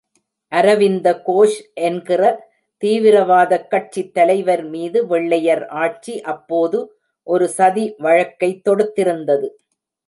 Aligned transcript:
அரவிந்த 0.51 1.07
கோஷ் 1.25 1.57
என்ற 1.81 2.21
தீவிரவாதக் 2.83 3.67
கட்சித் 3.67 4.13
தலைவர் 4.13 4.65
மீது 4.65 5.07
வெள்யைர் 5.07 5.67
ஆட்சி 5.67 6.21
அப்போது 6.21 6.79
ஒரு 7.27 7.47
சதி 7.49 7.95
வழக்கைத் 7.99 8.63
தொடுத்திருந்தது. 8.69 9.49